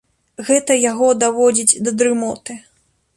[0.47, 2.57] Гэта яго даводзіць да дрымоты.